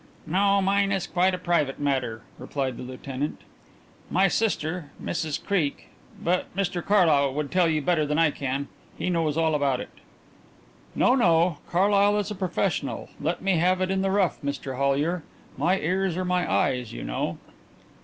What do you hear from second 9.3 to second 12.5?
all about it." "No, no; Carlyle is a